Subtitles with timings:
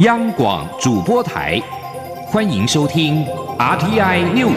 [0.00, 1.60] 央广主播台，
[2.24, 3.22] 欢迎收听
[3.58, 4.56] RTI News。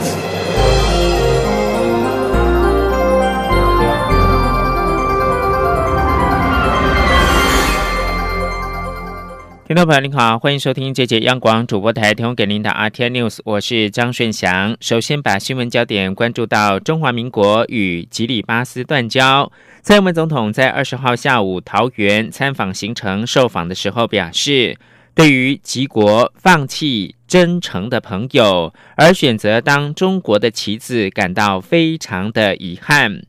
[9.67, 14.77] 听众朋友您好，欢迎收听这节央广主播台提供给您的 RTI News，我是张顺祥。
[14.79, 19.51] 首先把新闻焦点关注到中华民国与吉里巴斯断交。
[19.81, 24.77] 蔡英文总统在二十号下午桃园参访行程受访的时候表示。
[25.15, 33.23] 对于吉国放弃真诚的朋友而选择当中国的棋子，感到非常的遗憾。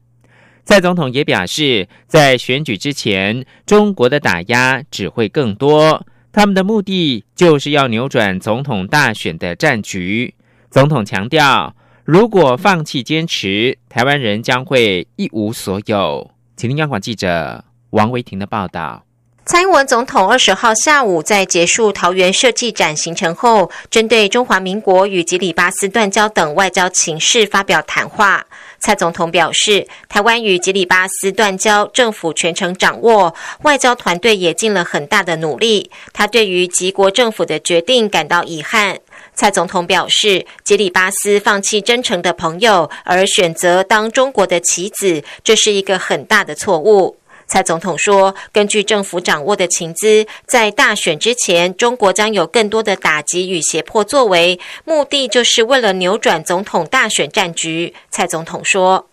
[0.65, 10.35] 蔡总统也表示，在选举之前，中国的打压只会更多，他们的目的就是要扭转总统大选的战局。
[10.71, 16.31] 总统强调，如果放弃坚持，台湾人将会一无所有。
[16.57, 19.05] 请听央广记者王维婷的报道。
[19.47, 28.47] 蔡英文总统二十号下午在结束桃园设计展行程后，针对中华民国与吉里巴斯断交等外交情势发表谈话。
[28.79, 35.91] 蔡总统表示，台湾与吉里巴斯断交，政府全程掌握，外交团队也尽了很大的努力。
[36.15, 38.99] 他对于吉国政府的决定感到遗憾。
[39.35, 47.19] 蔡总统表示，吉里巴斯放弃真诚的朋友而选择当中国的棋子，这是一个很大的错误。
[47.47, 59.07] 蔡总统说：“根据政府掌握的情资，在大选之前，中国将有更多的打击与胁迫作为，目的就是为了扭转总统大选战局。”蔡总统说：“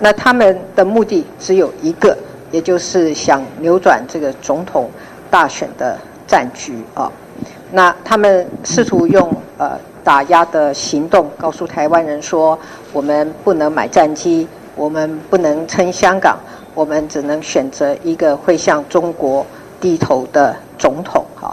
[0.00, 2.16] 那他们的目的只有一个，
[2.52, 4.90] 也就是想扭转这个总统
[5.30, 7.10] 大选的战局啊。
[7.72, 12.58] 那他们试图用呃打压的行动，告诉台湾人说：
[12.92, 16.38] 我们不能买战机，我们不能称香港。”
[16.78, 19.44] 我们只能选择一个会向中国
[19.80, 21.52] 低头的总统，哈。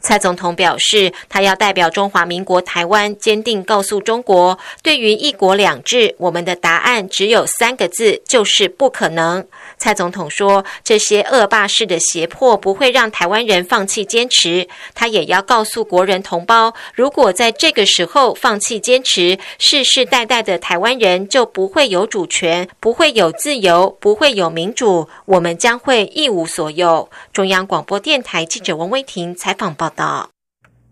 [0.00, 9.46] 蔡总统表示，他要代表中华民国台湾，坚定告诉中国，对于一国两制，我们的答案只有三个字，就是不可能。
[9.82, 14.68] 蔡总统说：“这些恶霸式的胁迫不会让台湾人放弃坚持。
[14.94, 30.30] 他也要告诉国人同胞，如果在这个时候放弃坚持，世世代代的台湾人就不会有主权，不会有自由，不会有民主，我们将会一无所有。”中央广播电台记者王威婷采访报道。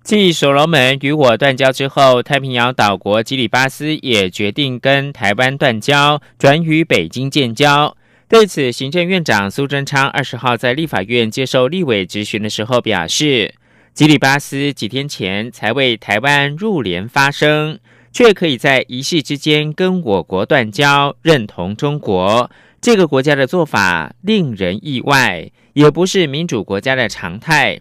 [0.03, 7.95] 继所罗门与我断交之后，太平洋岛国吉里巴斯也决定跟台湾断交，转与北京建交。
[8.31, 13.53] 对此，行政院长苏贞昌二十号在立法院接受立委质询的时候表示，
[13.93, 17.81] 吉里巴斯几天前才为台湾入联发声，
[18.13, 22.49] 却可以在一夕之间跟我国断交，认同中国
[22.81, 27.81] 这个国家的做法令人意外，也不是民主国家的常态。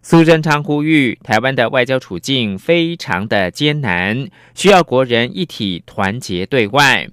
[0.00, 7.08] 苏贞昌呼吁，台湾的外交处境非常的艰难，需要国人一体团结对外。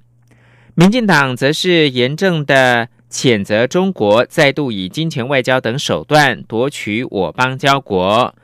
[0.77, 8.35] 民进党则是严正的谴责中国再度以金钱外交等手段夺取我邦交国，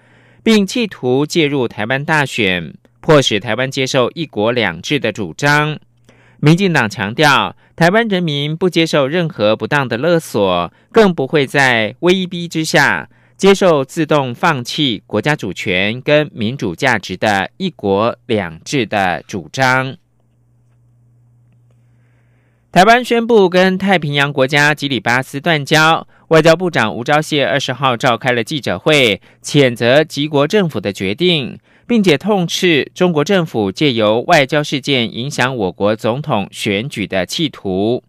[0.42, 5.78] 并企图介入台湾大选，迫使台湾接受一国两制的主张。
[6.40, 19.98] 民进党强调，台湾人民不接受任何不当的勒索，更不会在威逼之下接受自动放弃国家主权跟民主价值的一国两制的主张。
[22.72, 38.02] 台湾宣布跟太平洋国家吉里巴斯断交，外交部长吴钊燮二十号召开了记者会，谴责吉国政府的决定，并且痛斥中国政府借由外交事件影响我国总统选举的企图。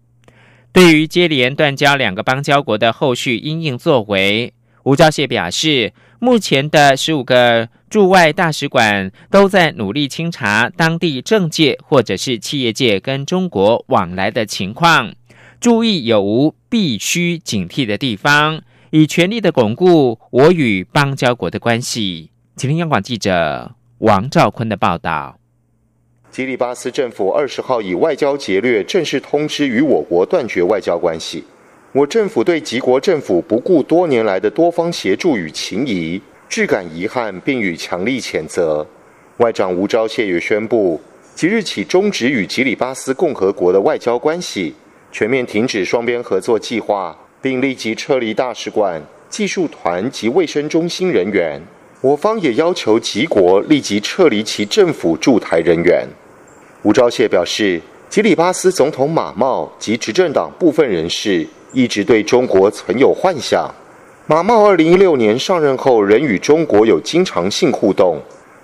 [0.72, 4.52] 对于接连断交两个邦交国的后续因应作为，
[4.84, 7.68] 吴钊燮表示，目前的十五个。
[7.90, 15.12] 驻外大使馆都在努力清查当地政界或者是企业界跟中国往来的情况，
[15.60, 22.30] 注意有无必须警惕的地方，以全力的巩固我与邦交国的关系。
[22.56, 25.38] 请听央广记者王兆坤的报道。
[26.30, 31.44] 吉里巴斯政府二十号以外交劫掠正式通知与我国断绝外交关系。
[31.92, 36.20] 我政府对吉国政府不顾多年来的多方协助与情谊。
[36.48, 38.86] 致感遗憾，并予强力谴责。
[39.38, 41.00] 外长吴钊燮也宣布，
[41.34, 44.74] 即日起终止与吉里巴斯共和国的外交关系，
[45.10, 51.58] 全面停止双边合作计划，并立即撤离大使馆、技术团及卫生中心人员。
[52.02, 56.06] 我方也要求吉国立即撤离其政府驻台人员。
[56.82, 57.80] 吴钊燮表示，
[58.10, 63.69] 吉里巴斯总统马茂及执政党部分人士一直对中国存有幻想。
[64.26, 68.19] 马茂二零一六年上任后，仍与中国有经常性互动，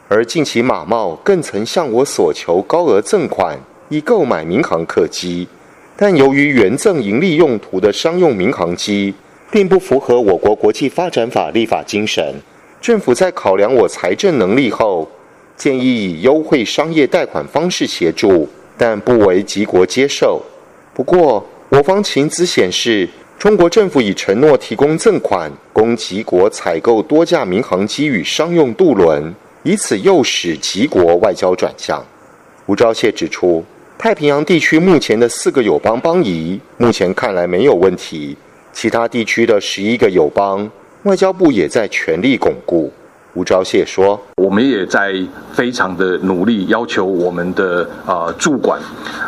[0.08, 3.58] 而近期马茂更曾向我索求高额赠款，
[3.88, 5.49] 以购买民航客机。
[5.96, 9.12] 但由于原赠盈利用途的商用民航机，
[9.50, 12.34] 并不符合我国国际发展法立法精神，
[12.81, 15.11] 政府在考量我财政能力后，
[15.56, 20.40] 建议以优惠商业贷款方式协助，但不为吉国接受。
[20.94, 23.09] 不过，我方情资显示。
[23.38, 29.32] 中国政府已承诺提供赠款，供吉国采购多架民航机与商用渡轮，
[29.62, 32.05] 以此诱使吉国外交转向。
[32.67, 33.65] 吴钊燮指出，
[33.97, 38.35] 太平洋地区目前的四个友邦邦谊，目前看来没有问题；
[38.73, 40.69] 其他地区的十一个友邦，
[41.05, 42.93] 外交部也在全力巩固。
[43.35, 45.14] 吴钊燮说：“我们也在
[45.53, 48.81] 非常的努力，要求我们的啊驻管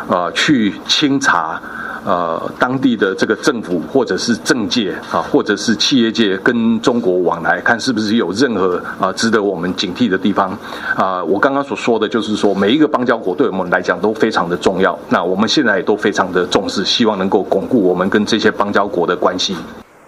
[0.09, 1.61] 啊去清查。”
[2.03, 10.57] 呃，当地的这个政府或者是政界啊，或者是企业界跟中国往来，看是不是有任何啊值得我们警惕的地方
[10.95, 11.23] 啊？
[11.23, 14.97] 我刚刚所说的就是说，每一个邦交国对我们来讲都非常的重要。
[15.09, 19.55] 那我们现在也都非常的重视，希望能够巩固我们跟这些邦交国的关系。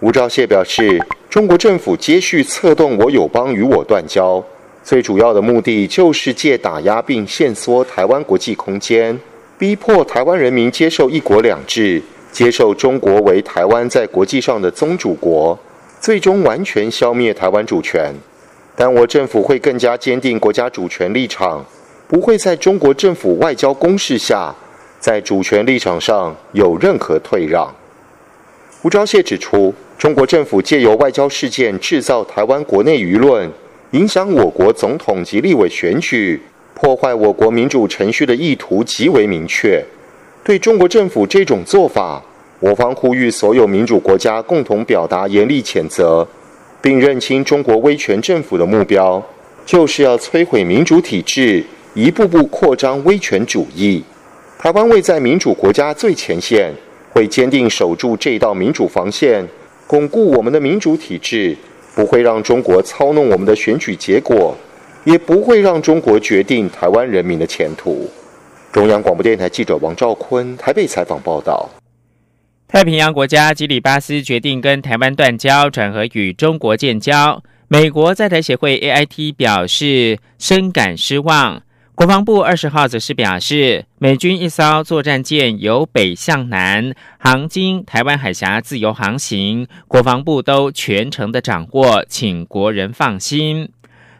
[0.00, 1.00] 吴钊燮表示，
[1.30, 4.42] 中国政府接续策动我友邦与我断交，
[4.82, 9.18] 最主要的目的就是借打压并限缩台湾国际空间。
[9.64, 15.58] 逼迫台湾人民接受“一国两制”，接受中国为台湾在国际上的宗主国，
[15.98, 18.14] 最终完全消灭台湾主权。
[18.76, 21.64] 但我政府会更加坚定国家主权立场，
[22.06, 24.54] 不会在中国政府外交攻势下，
[25.00, 27.74] 在主权立场上有任何退让。
[28.82, 33.50] 吴钊燮指出，中国政府借由外交事件制造台湾国内舆论，
[33.92, 36.42] 影响我国总统及立委选举。
[36.84, 39.82] 破坏我国民主程序的意图极为明确。
[40.44, 42.22] 对中国政府这种做法，
[42.60, 46.28] 我方呼吁所有民主国家共同表达严厉谴责，
[46.82, 49.22] 并认清中国威权政府的目标
[49.64, 51.64] 就是要摧毁民主体制，
[51.94, 54.04] 一步步扩张威权主义。
[54.58, 56.70] 台湾位在民主国家最前线，
[57.14, 59.42] 会坚定守住这道民主防线，
[59.86, 61.56] 巩固我们的民主体制，
[61.94, 64.54] 不会让中国操弄我们的选举结果。
[65.04, 68.10] 也不会让中国决定台湾人民的前途。
[68.72, 71.68] 中央广播电台记者王兆坤台北采访报道：
[72.66, 77.42] 太平洋国家吉里巴斯决定跟台湾断交，转而与中国建交。
[77.68, 81.62] 美国在台协会 AIT 表示深感失望。
[81.94, 93.68] 国防部二十号则是表示，美军一艘作战舰由北向南航经台湾海峡自由航行，国防部都全程的掌握，请国人放心。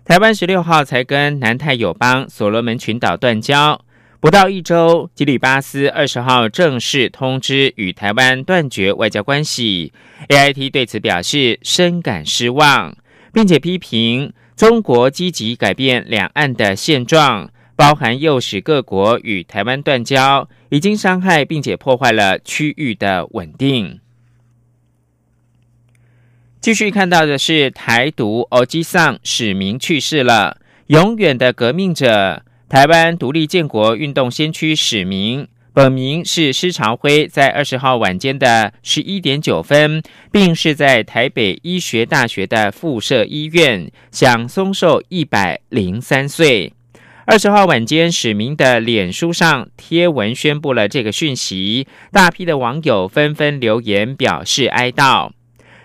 [0.05, 3.83] 台湾十六号才跟南太友邦所罗门群岛断交，
[4.21, 9.95] 不到一周，吉里巴斯二十号正式通知与台湾断绝外交关系。
[10.29, 12.95] A I T 对此表示深感失望，
[13.33, 24.01] 并且批评中国积极改变两岸的现状，包含诱使各国与台湾断交，已经伤害并且破坏了区域的稳定。
[26.65, 30.57] 继续看到的是台独欧基桑史明去世了，
[30.87, 40.03] 永远的革命者，台湾独立建国运动先驱史明，本名是施朝辉，在二十号晚间的十一点九分，
[40.33, 46.73] 病逝在台北医学大学的附设医院，享松寿一百零三岁。
[47.27, 55.33] 二十号晚间，史明的脸书上贴文宣布了这个讯息，大批的网友纷纷留言表示哀悼。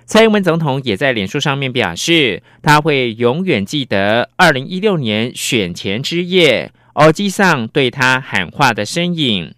[0.09, 9.53] 蔡英文总统也在脸书上面表示，他会永远记得二零一六年选前之夜，欧基桑对他喊话的身影。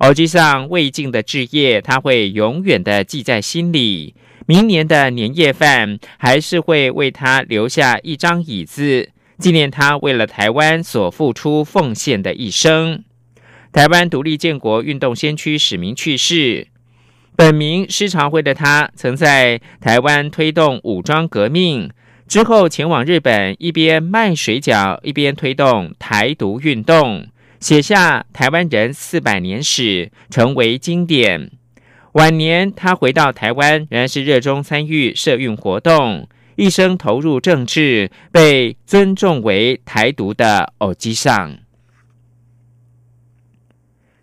[0.00, 4.14] 欧基桑未尽的志业，他会永远的记在心里。
[4.44, 9.08] 明年的年夜饭，还是会为他留下一张椅子，
[9.38, 13.02] 纪念他为了台湾所付出奉献的一生。
[13.72, 16.68] 台湾独立建国运动先驱史明去世。
[17.36, 21.90] 本名施长辉的他，曾在台湾推动武装革命，
[22.28, 27.26] 之后前往日本，一边卖水饺，一边推动台独运动，
[27.58, 31.50] 写下《台湾人四百年史》，成为经典。
[32.12, 41.58] 晚年他回到台湾，仍然是热衷参与社运活动，一生投入政治，被尊重为台独的偶机上。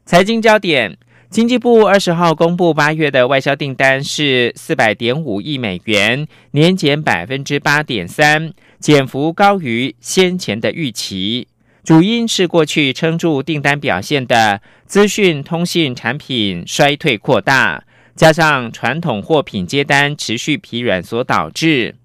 [0.06, 0.98] 财经焦点。
[1.32, 11.48] 经济部二十号公布，八月的外销订单是四百点五亿美元，年减百分之八点三，减幅高于先前的预期。
[11.86, 21.96] 主因是过去撑住订单表现的资讯通信产品衰退扩大，加上传统货品接单持续疲软所导致。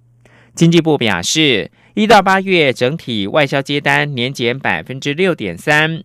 [0.55, 6.05] 经济部表示，一到八月整体外销接单年减百分之六点三，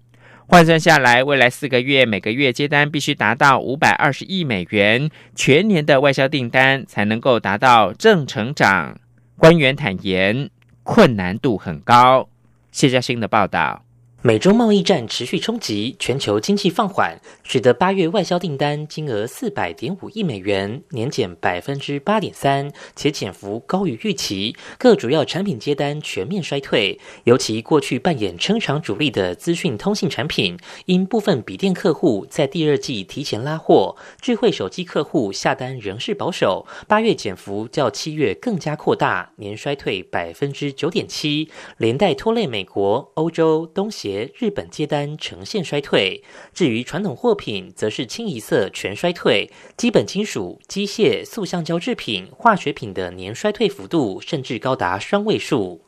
[0.52, 9.00] 换算下来，未来四个月每个月接单必须达到五百二十亿美元，全年的外销订单才能够达到正成长。
[9.38, 10.50] 官员坦言，
[10.84, 12.28] 困难度很高。
[12.70, 13.86] 谢嘉欣的报道。
[14.24, 24.56] 美中贸易战持续冲击，全球经济放缓，使得八月外销订单金额四百点五亿美元，年减百分之八点三，且减幅高于预期。
[24.78, 36.68] 各主要产品接单全面衰退，尤其过去扮演撑场主力的资讯通信产品，因部分笔电客户在第二季提前拉货，智慧手机客户下单仍是保守。
[36.88, 44.11] 八月减幅较七月更加扩大，年衰退百分之九点七，连带拖累美国、欧洲、东协。
[44.38, 49.50] 日本接单呈现衰退，至于传统货品，则是清一色全衰退。
[49.78, 55.82] 基本金属、机械、塑橡胶制品、化学品的年衰退幅度甚至高达双位数。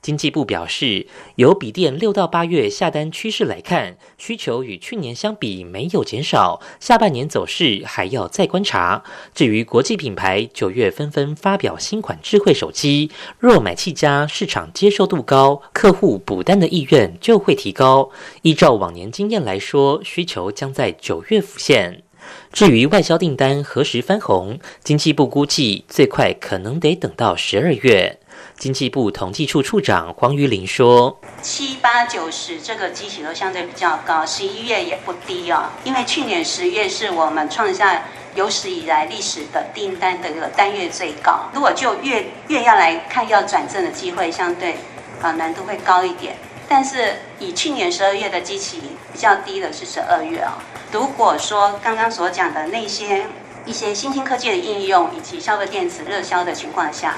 [0.00, 9.02] 经济部表示，由笔电六到八月下单趋势来看，需求与去年相比没有减少，下半年走势还要再观察。
[9.34, 18.10] 至于国际品牌，九月纷纷发表新款智慧手机，若买气佳，市场接受度高，客户补单的意愿就会提高。
[18.42, 22.05] 依照往年经验来说，需求将在九月浮现。
[22.52, 28.18] 至于外销订单何时翻红，经济部估计最快可能得等到十二月。
[28.58, 35.64] 经济部统计处处长黄玉玲说：“七八九十这个基期都相对比较高，十一月也不低哦。
[35.84, 38.04] 因为去年十月是我们创下
[38.34, 41.48] 有史以来历史的订单的一个单月最高。
[41.52, 44.76] 如果就月月要来看，要转正的机会相对
[45.22, 46.36] 啊难度会高一点。
[46.68, 48.80] 但是以去年十二月的基期
[49.16, 50.58] 较低的是十二月啊。
[50.92, 53.26] 如果说刚刚所讲的那些
[53.64, 57.14] 一些新兴科技的应用以及消费电子热销的情况下。”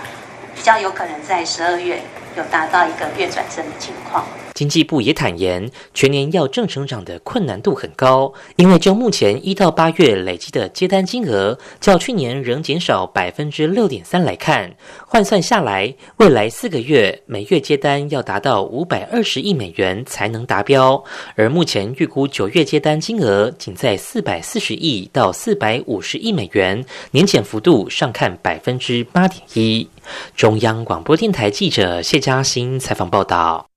[0.58, 2.02] 比较有可能在十二月
[2.36, 4.26] 有达到一个月转正的情况。
[4.58, 14.74] 经济部也坦言，全年要正成长的困难度很高，因为就目前一到八月累积的接单金额，较去年仍减少百分之六点三来看，
[15.06, 21.04] 换算下来，未来四个月每月接单要达到五百二十亿美元才能达标，
[21.36, 29.88] 而目前预估九月接单金额仅在四百四十亿到四百五十亿美元，年减幅度上看百分之八点一。
[30.34, 33.68] 中央广播电台记者谢嘉欣采访报道。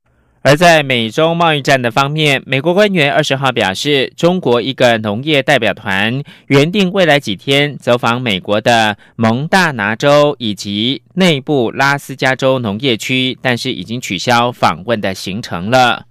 [0.43, 16.07] 而在美中贸易战的方面，美国官员二十号表示，中国一个农业代表团原定未来几天走访美国的蒙大拿州以及内部拉斯加州农业区，但是已经取消访问的行程了。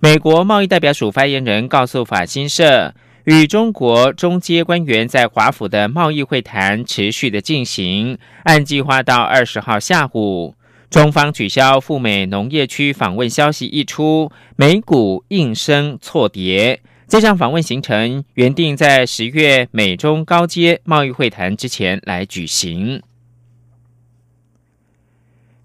[0.00, 10.54] 美国贸易代表署发言人告诉法新社，与中国中阶官员在华府的贸易会谈持续的进行，按计划到二十号下午。
[10.94, 16.82] 中方取消赴美农业区访问消息一出，美股应声错跌。
[17.08, 23.02] 这项访问行程原定在十月美中高阶贸易会谈之前来举行。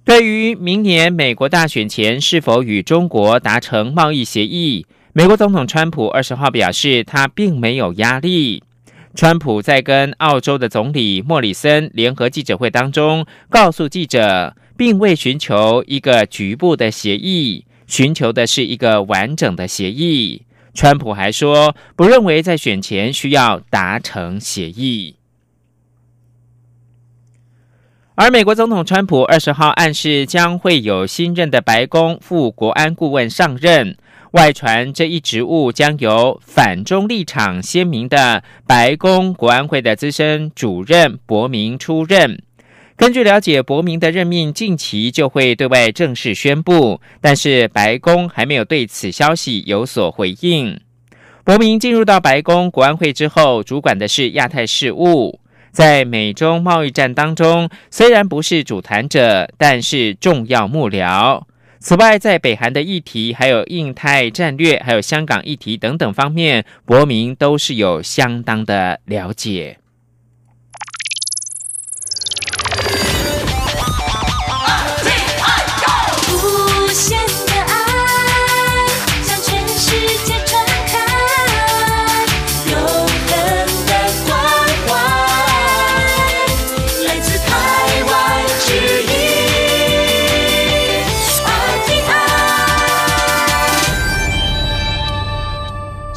[0.03, 8.63] 对于明年美国大选前是否与中国达成贸易协议，美国总统川普二十号表示，他并没有压力。
[9.13, 14.55] 川普在跟澳洲的总理莫里森联合记者会当中，告诉记者。
[14.79, 20.43] 并未寻求一个局部的协议，寻求的是一个完整的协议。
[20.73, 25.17] 川普还说，不认为在选前需要达成协议。
[28.15, 33.97] 而美国总统川普二十号暗示将会有新任的白宫副国安顾问上任，
[34.31, 42.43] 外传这一职务将由反中立场鲜明的白宫国安会的资深主任伯明出任。
[42.99, 50.77] 根据了解，伯明的任命近期就会对外正式宣布，但是白宫还没有对此消息有所回应。
[51.45, 55.39] 伯明进入到白宫国安会之后，主管的是亚太事务，
[55.71, 61.43] 在美中贸易战当中，虽然不是主谈者，但是重要幕僚。
[61.79, 69.77] 此外，在北韩的议题、还有印太战略、还有香港议题等等方面，伯明都是有相当的了解。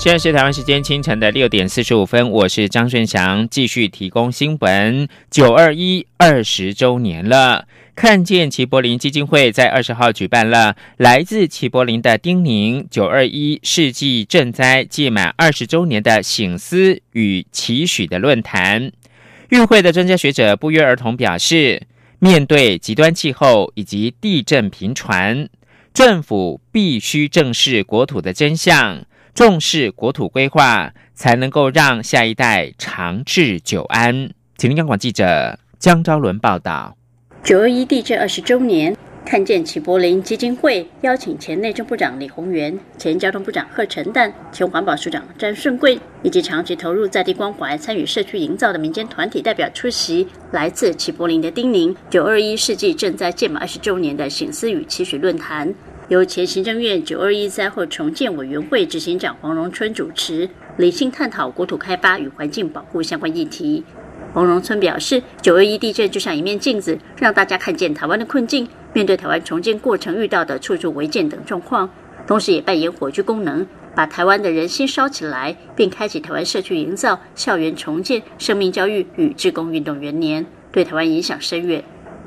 [0.03, 5.07] 现在是台湾时间清晨的六点四十五分，我是张顺祥，继续提供新闻。
[5.31, 18.91] 九二一二十周年了，看见齐柏林基金会在二十号举办了来自齐柏林的丁宁九二一世纪赈灾届满二十周年的醒思与期许的论坛。
[19.51, 21.87] 与会的专家学者不约而同表示，
[22.19, 25.49] 面对极端气候以及地震频传，
[25.95, 29.05] 政府必须正视国土的真相。
[29.35, 34.31] 重视国土规划，才能够让下一代长治久安。
[34.59, 36.95] 请听央广记者江昭伦报道。
[37.43, 55.75] 九二一地震二十周年，看见齐柏林基金会邀请前内政部长李鸿源、前交通部长贺陈旦、前环保署长詹顺贵以及长期投入在地关怀、参与社区营造的民间团体代表出席来自齐柏林的丁宁九二一世纪赈灾届满二十周年的醒思与期许论坛。
[56.13, 63.83] 由前行政院九二一灾后重建委员会执行长黄荣春主持，理性探讨国土开发与环境保护相关议题。
[64.35, 71.89] 黄荣春表示，九二一地震就像一面镜子，让大家看见台湾的困境，面对台湾重建过程遇到的处处违建等状况，
[72.27, 81.83] 同时也扮演火炬功能，把台湾的人心烧起来，并开启台湾社区营造、校园重建、生命教育与志工运动元年，对台湾影响深远。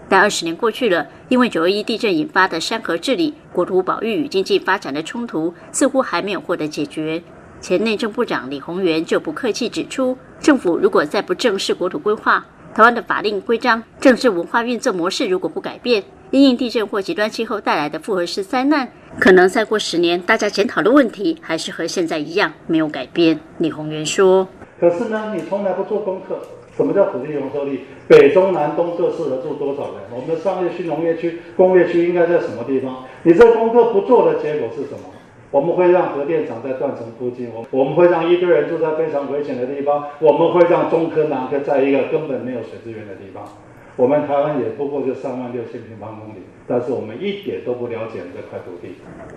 [0.07, 7.23] 但二十年过去了，因为九二一地震引发的山河治理、国土保育与经济发展的冲突，似乎还没有获得解决。
[7.61, 12.45] 前内政部长李鸿源就不客气指出，政府如果再不正视国土规划，
[12.75, 23.39] 台湾的法令规章、政治文化运作模式如果不改变，因应地震或极端气候带来的复合式灾难，可能再过十年，大家检讨的问题还是和现在一样没有改变。
[23.59, 24.45] 李鸿源说
[24.77, 26.37] ：“可是呢，你从来不做功课。”
[26.75, 27.81] 什么叫土地容受力？
[28.07, 30.03] 北中南东各适合住多少人？
[30.13, 33.05] 我们的商业区、农业区、工业区应该在什么地方？
[33.23, 35.11] 你这功课不做的结果是什么？
[35.51, 43.47] 我们会让核电厂在断层附近，我我们会让一堆人住在非常危险的地方，我们会让中科、南科在一个根本没有水资源的地方。
[43.95, 48.95] 我们台湾也不过就三万六千平方公里，但是我们一点都不了解这块土地。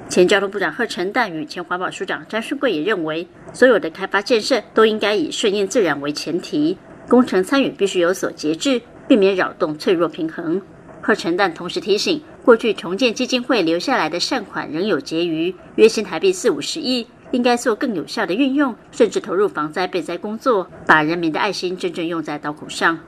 [0.09, 6.76] 前交通部长贺陈旦与前环保署长张顺贵也认为，所有的开发建设都应该以顺应自然为前提。
[7.08, 10.60] 工程参与必须有所节制，避免扰动脆弱平衡。
[11.00, 22.99] 贺陈旦同时提醒，过去重建基金会留下来的善款仍有结余，约新台币四五十亿，应该做更有效的运用，甚至投入防灾备灾工作，把人民的爱心真正用在刀口上。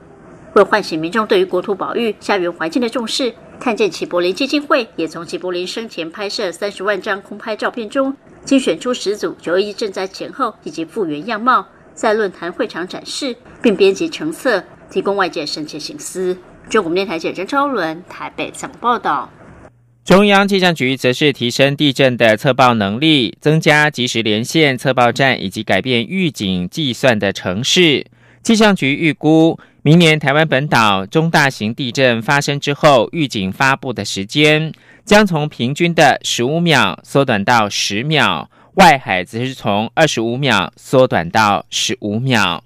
[0.54, 11.66] 为唤醒民众对于国土保育、家园环境的重视，看见齐柏林基金会也从齐柏林生前拍摄三十万张空拍照片中，精选出十组九一赈灾前后以及复原样貌。
[12.00, 16.34] 在论坛会场展示，并编辑成册，提供外界深切醒思。
[16.70, 19.30] 中国电台记者张超伦台北采访报道。
[20.02, 28.06] 中央气象局则是提升地震的测报能力，增加即时连线测报站，以及改变预警计算的城市。
[28.42, 34.72] 气象局预估，明年台湾本岛中大型地震发生之后，预警发布的时间
[35.04, 38.50] 将从平均的十五秒缩短到十秒。
[38.74, 42.62] 外海则是从二十五秒缩短到十五秒。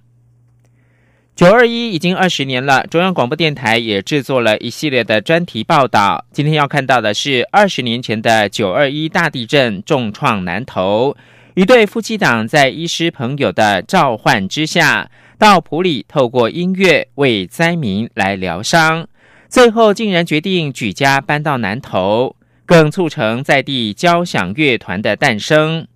[1.34, 6.24] 九二一已经二十年了，中央广播电台也制作了一系列的专题报道。
[6.30, 11.16] 今天要看到的是二十年前的九二一大地震重创南投，
[11.54, 19.08] 一对夫妻档在医师朋友的召唤之下，到埔里透过音乐为灾民来疗伤，
[19.48, 25.88] 最后竟然决定举家搬到南投，更促成在地交响乐团的诞生。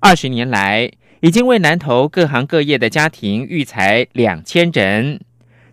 [0.00, 5.20] 二十年来，已经为南投各行各业的家庭育才两千人。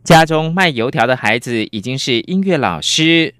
[0.03, 3.35] 家中卖油条的孩子已经是音乐老师。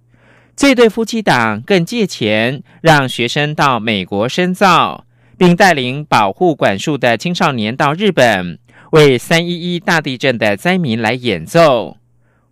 [0.56, 5.06] 这对夫妻档更借钱让学生到美国深造，
[5.38, 8.58] 并带领保护管束的青少年到日本，
[8.92, 11.98] 为三一一大地震的灾民来演奏。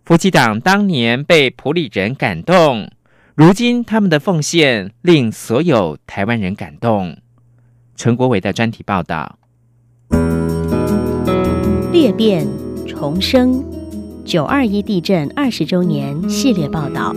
[0.04, 2.90] 夫妻档当年被普里人感动，
[3.34, 7.16] 如今他们的奉献令所有台湾人感动。
[7.96, 9.38] 陈国伟的专题报道：
[11.90, 12.46] 裂变
[12.86, 13.64] 重生，
[14.22, 17.14] 九二一地震二十周年系列报道。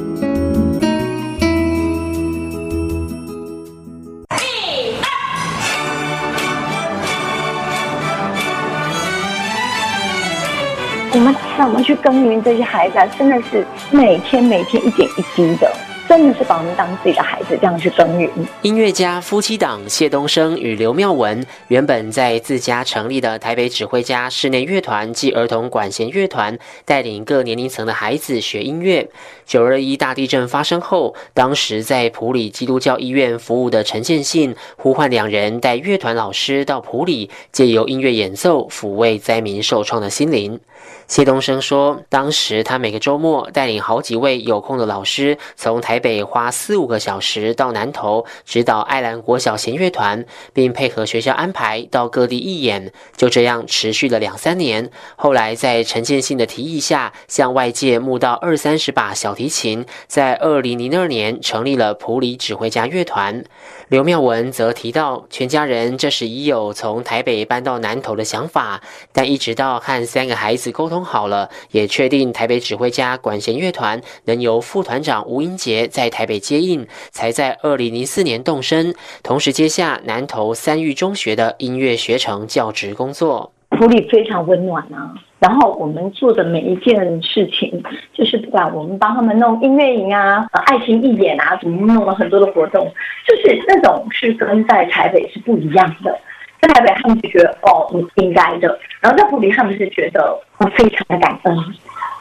[11.12, 12.98] 我们怎么去耕耘这些孩子？
[12.98, 15.89] 啊真的是每天每天一点一滴的。
[16.10, 18.28] 真的是把我们当自己的孩子这样去耕耘。
[18.64, 29.08] 音乐家夫妻档谢东升与刘妙文原本在自家成立的台北指挥家室内乐团及儿童管弦乐团，带领各年龄层的孩子学音乐。
[29.46, 40.60] 九二一大地震发生后，当时在普里基督教医院服务的陈建信呼唤两人带乐团老师到普里，借由音乐演奏抚慰灾民受创的心灵。
[41.08, 52.94] 谢东升说：“当时他每个周末带领好几位有空的老师，从台北花四五个小时到南投指导爱兰国小弦乐团，并配合学校安排到各地义演。
[53.18, 54.92] 就这样持续了两三年。
[55.16, 63.44] 后来在陈建信的提议下，向外界募到二三十把小提琴，在二零零二年成立了普里指挥家乐团。
[63.90, 68.80] 刘妙文则提到，全家人这时已有从台北搬到南投的想法，
[69.12, 83.52] 但一直到和三个孩子沟通。”好了，也确定台北指挥家管弦乐团能由副团长吴英杰在台北接应，才在二零零四年动身，同时接下南投三育中学的音乐学程教职工作。
[83.80, 92.92] 普里非常温暖啊，然后我们做的每一件事情，就是不管我们帮他们弄音乐营啊、爱情义演啊，怎么弄了很多的活动，
[93.26, 96.14] 就是那种是跟在台北是不一样的。
[96.60, 98.68] 在台北，他们就觉得哦，应该的；
[99.00, 100.38] 然后在普里，他们是觉得
[100.76, 101.58] 非常的感恩，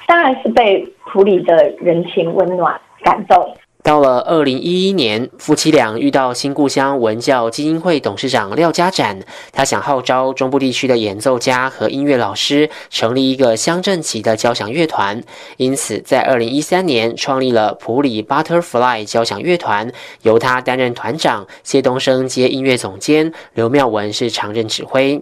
[0.07, 3.53] 当然是被普里的人情温暖感动。
[3.89, 9.19] 到了二零一一年，夫妻俩遇到新故乡文教基金会董事长廖家展，
[9.51, 15.23] 他想号召中部地区的演奏家和音乐老师成立一个乡镇级的交响乐团，
[15.57, 25.19] 因此在二零一三年创立了普里 Butterfly 交响乐团，由他担任团长，谢东升接音乐总监，刘妙文是常任指挥。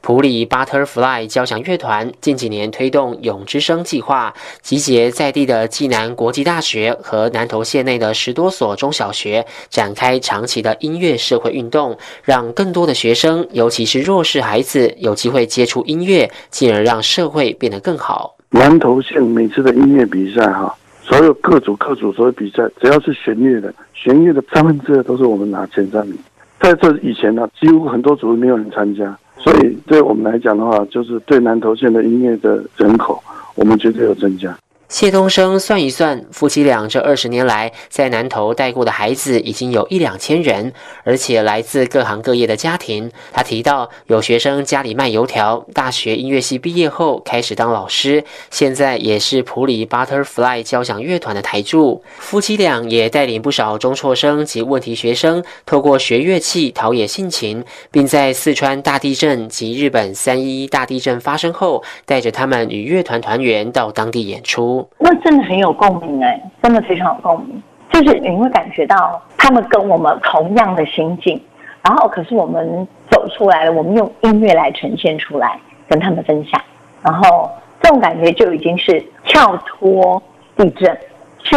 [0.00, 18.36] 普里 Butterfly 交响乐团近几年推动永之声计划，集结在地的暨南国际大学和南投县内的十多所中小学，展开长期的音乐社会运动，让更多的学生，尤其是弱势孩子，有机会接触音乐，进而让社会变得更好。
[18.50, 26.18] 南投县每次的音乐比赛，哈，所有各组各组所有比赛，只要是弦乐的，弦乐的三分之二都是我们拿前三名。
[26.60, 29.16] 在这以前呢，几乎很多组没有人参加。
[29.40, 33.22] 所以，对我们来讲的话，就是对南投县的音乐的人口，
[33.54, 34.58] 我们绝对有增加。
[34.88, 40.72] 谢东升算一算，夫妻俩这二十年来在南投带过的孩子已经有一两千人，
[41.04, 43.12] 而且来自各行各业的家庭。
[43.30, 52.02] 他提到，有学生家里卖油条，大学音乐系毕业后开始当老师，现在也是普里 Butterfly 交响乐团的台柱。
[52.16, 64.77] 夫妻俩也带领不少中辍生及问题学生，透过学乐器陶冶性情，并在四川大地震及日本三一大地震发生后，带着他们与乐团团员到当地演出。
[64.98, 67.62] 那真的很有共鸣哎，真的非常有共鸣。
[67.90, 71.40] 就是你会感觉到他们跟我们同样的心境，
[71.82, 76.60] 然后可是我们走出来了，我们用音乐来呈现出来，跟他们分享，
[77.02, 80.22] 然后这种感觉就已经是跳脱
[80.56, 80.96] 地震，
[81.38, 81.56] 却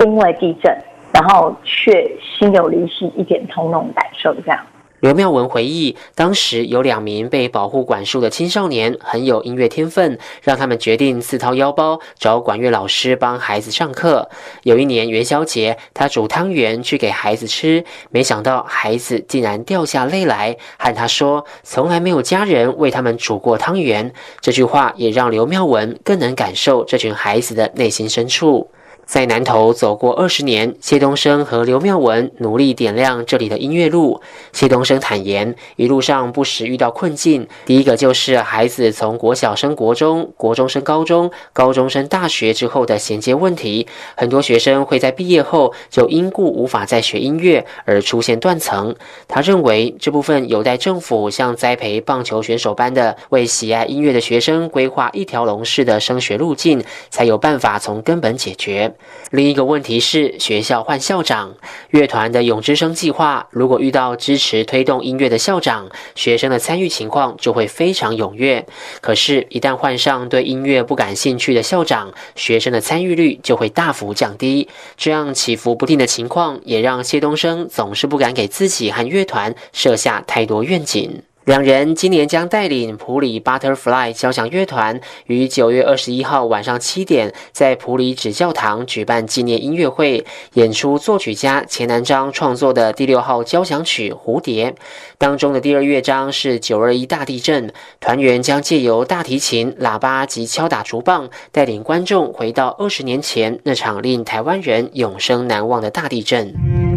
[0.00, 0.76] 因为地震，
[1.12, 4.58] 然后却心有灵犀一点通那种感受，这样。
[5.00, 14.28] 刘妙文回忆，当时有两名被保护管束的青少年很有音乐天分，让他们决定自掏腰包找管乐老师帮孩子上课。
[14.64, 24.12] 有一年元宵节，他煮汤圆去给孩子吃，没想到孩子竟然掉下泪来，和他说从来没有家人为他们煮过汤圆。
[24.40, 28.68] 这句话也让刘妙文更能感受这群孩子的内心深处。
[29.08, 34.20] 在南投走过二十年，谢东升和刘妙文努力点亮这里的音乐路。
[34.52, 37.48] 谢东升坦言，一路上不时遇到困境。
[37.64, 43.86] 第一个就是孩子从国小升国中、国中升高中、高中升大学之后的衔接问题。
[44.14, 48.94] 很多学生会在毕业后就因故无法再学音乐而出现断层。
[49.26, 58.94] 他认为这部分有待政府像栽培棒球选手般的为喜爱音乐的学生规划一条龙式的升学路径，才有办法从根本解决。
[59.30, 61.54] 另一个问题是学校换校长，
[61.90, 68.66] 乐团的永之声计划，如果遇到支持推动音乐的校长，学生的参与情况就会非常踊跃。
[69.02, 74.68] 可是，一旦换上对音乐不感兴趣的校长，学生的参与率就会大幅降低。
[74.96, 81.22] 这样起伏不定的情况，也让谢东升总是不敢给自己和乐团设下太多愿景。
[81.48, 94.70] 两人今年将带领普里 Butterfly 交响乐团于九月二十一号晚上七点，在普里纸教堂举办纪念音乐会，演出作曲家钱南章创作的第六号交响曲《蝴蝶》。
[95.16, 106.87] 当中的第二乐章是九二一大地震，团员将借由大提琴、喇叭及敲打竹棒，带领观众回到二十年前那场令台湾人永生难忘的大地震。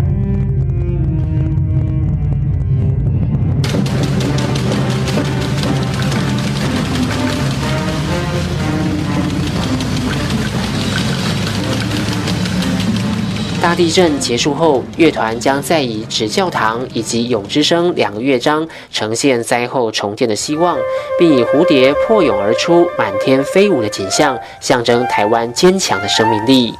[13.62, 20.76] 大地震结束后，乐团将再以纸教堂以及永之声两个乐章呈现灾后重建的希望，
[21.20, 26.74] 并以蝴蝶破蛹而出、满天飞舞的景象，象征台湾坚强的生命力。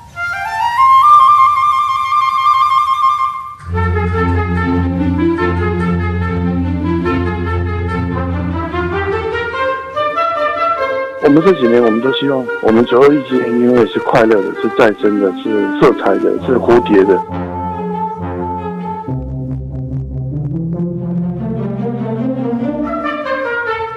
[11.32, 17.18] 我们这几年，我们都希望我们九二一纪念音乐会是快乐的，是再生的，是色彩的，是蝴蝶的。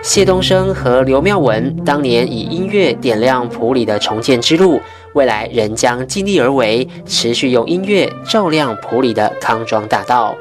[0.01, 4.81] 谢东升和刘妙文当年以音乐点亮普里的重建之路，
[5.15, 10.37] 未来仍将尽力而为，持续用音乐照亮普里的康庄大道。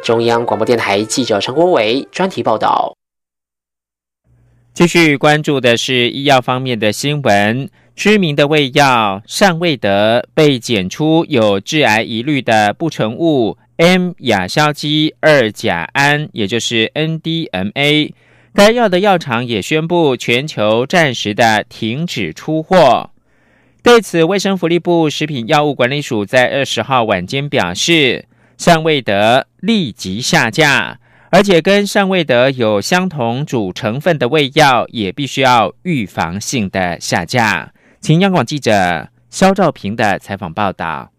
[0.00, 2.94] 中央广播电台记者陈国伟专题报道。
[4.76, 7.70] 继续关注的是医药方面的新闻。
[7.94, 18.12] 知名的胃药善卫德被检出有致癌疑虑的不成物 M 亚硝基二甲胺，也就是 NDMA。
[18.52, 23.08] 该药的药厂也宣布全球暂时的停止出货。
[23.82, 28.26] 对此，卫生福利部食品药物管理署在二十号晚间表示，
[28.58, 30.98] 善卫德立即下架。
[31.30, 37.72] 而且跟尚未得有相同主成分的胃药，也必须要预防性的下架。
[38.00, 41.10] 请央广记者肖兆平的采访报道。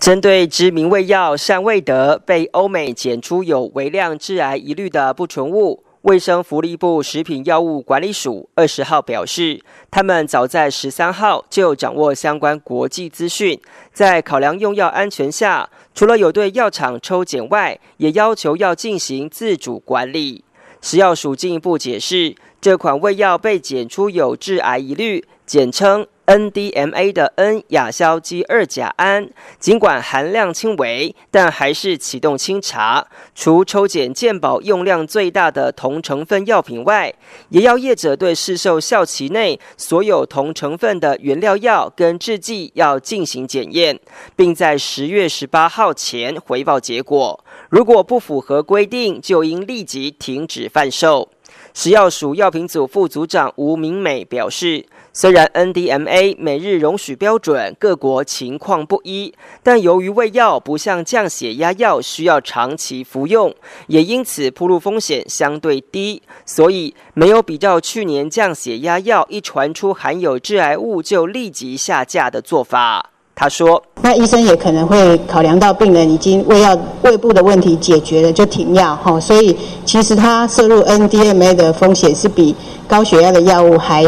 [0.00, 13.58] 针对知名胃药善未德被欧美检出有微量致癌疑虑的不纯物，卫生福利部食品药物管理署二十号表示，他们早在十三号就掌握相关国际资讯，
[13.90, 15.70] 在考量用药安全下。
[15.94, 20.44] 除了有对药厂抽检外，也要求要进行自主管理。
[20.82, 26.06] 食药署进一步解释，这款胃药被检出有致癌疑虑，简称。
[26.26, 33.06] NDMA 的 N 亚硝基二甲胺，尽管含量轻微，但还是启动清查。
[33.34, 37.12] 除抽检健保用量最大的同成分药品外，
[37.50, 44.00] 也要业者对市售效期内所有同成分的原料药跟制剂要进行检验，
[44.34, 47.44] 并在十月十八号前回报结果。
[47.68, 51.28] 如果不符合规定，就应立即停止贩售。
[51.74, 54.86] 食药署药品组副组长吴明美表示。
[55.16, 59.32] 虽然 NDMA 每日容许标准各国情况不一，
[59.62, 63.54] 但由于胃药不像降血压药需要长期服用，
[63.86, 73.12] 也因此铺路风险相对低，所以没有比较去年降血压药一传出含有致癌物就立即下架的做法。
[73.36, 82.54] 他说：“那医生也可能会考量到病人已经胃药胃部的问题解决了就停药哈，所以其实他摄入 NDMA 的风险是比
[82.86, 84.04] 高血压的药物还。”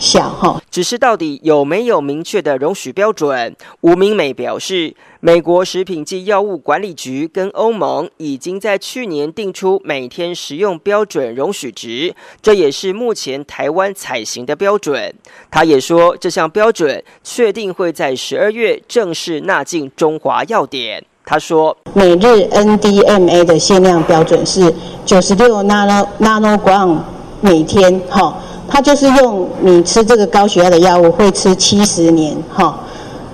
[0.00, 3.54] 小哈，只是到底有没有明确的容许标准？
[3.82, 15.14] 吴明美表示，美国食品及药物管理局跟欧盟已经在去年定出每天食用标准容许值，这也是目前台湾采行的标准。
[15.50, 21.04] 他也说，这项标准确定会在十二月正式纳进中华药典。
[21.26, 27.00] 他说，每日 NDMA 的限量标准是九十六 nano nanogram
[27.42, 28.34] 每天哈。
[28.70, 32.78] 他就是用你吃这个高血压的药物，会吃七十年哈，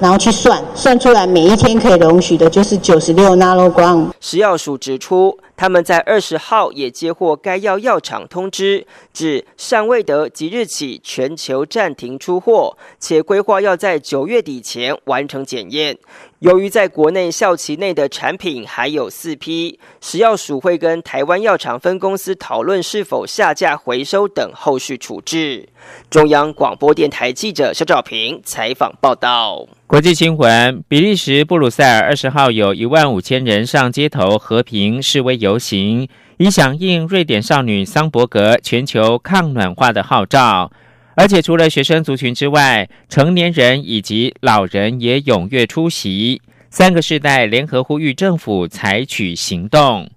[0.00, 4.08] 然后去算算出来，每一天可以容许的就是九十六 nanogram。
[4.20, 5.38] 食药署指出。
[5.58, 15.96] 他们在二十号也接获该药药厂通知，指尚未得即日起全球暂停出货，且规划要在九月底前完成检验。
[16.40, 25.66] 由于在国内效期内的产品还有四批，食药署会跟台湾药厂分公司讨论是否下架回收等后续处置。
[26.10, 29.66] 中央广播电台记者肖兆平采访报道。
[29.86, 40.70] 国际新闻：比利时布鲁塞尔二十号有一万五千人上街头和平示威游行，以响应瑞典少女桑伯格全球抗暖化的号召。
[41.16, 46.40] 而且除了学生族群之外，成年人以及老人也踊跃出席。
[46.68, 50.10] 三个世代联合呼吁政府采取行动。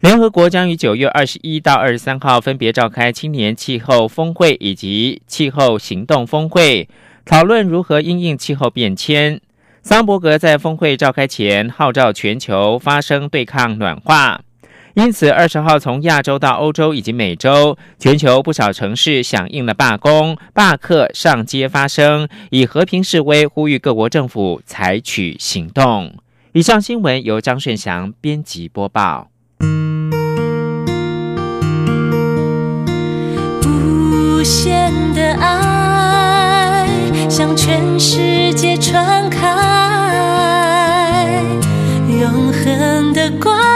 [0.00, 6.88] 联合国将于九月二十一到二十三号分别召开青年气候峰会以及气候行动峰会，
[7.26, 9.38] 讨论如何应应气候变迁。
[9.82, 14.40] 桑伯格在峰会召开前号召全球发生对抗暖化，
[14.96, 26.14] 因此二十号从亚洲到欧洲以及美洲全球不少城市响应了罢工罢课上街发声以和平示威呼吁各国政府采取行动。
[26.52, 29.28] 以上新闻由张顺祥编辑播报。
[33.66, 36.88] 无限的爱
[37.28, 39.44] 向全世界传开
[42.18, 43.75] 永恒的光